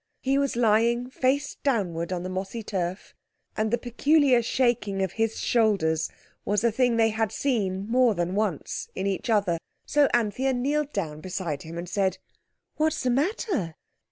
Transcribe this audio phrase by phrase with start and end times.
[0.21, 3.13] He was lying face downward on the mossy turf,
[3.55, 6.09] and the peculiar shaking of his shoulders
[6.43, 9.59] was a thing they had seen, more than once, in each other.
[9.85, 12.17] So Anthea kneeled down by him and said—
[12.77, 13.75] "What's the matter?"